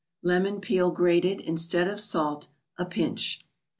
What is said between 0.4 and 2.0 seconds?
peel, grated, instead of